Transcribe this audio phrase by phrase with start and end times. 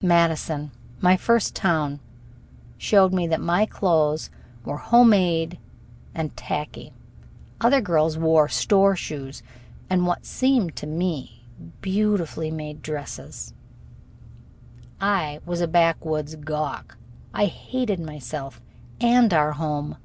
[0.00, 0.70] Madison,
[1.02, 2.00] my first town,
[2.78, 4.30] showed me that my clothes
[4.64, 5.58] were homemade
[6.14, 6.94] and tacky.
[7.60, 9.42] Other girls wore store shoes
[9.90, 11.44] and what seemed to me
[11.82, 13.52] beautifully made dresses.
[15.02, 16.96] I was a backwoods gawk.
[17.34, 18.62] I hated myself
[19.02, 19.98] and our home.